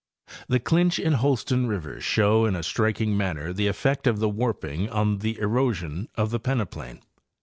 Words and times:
The 0.47 0.59
Clinch 0.59 0.97
and 0.97 1.17
Holston 1.17 1.67
rivers 1.67 2.03
show 2.03 2.45
in 2.45 2.55
a 2.55 2.63
striking 2.63 3.15
manner 3.15 3.53
the 3.53 3.67
effect 3.67 4.07
of 4.07 4.17
the 4.17 4.29
warping 4.29 4.89
on 4.89 5.19
the 5.19 5.37
erosion 5.37 6.07
of 6.15 6.31
the 6.31 6.39
peneplain. 6.39 7.01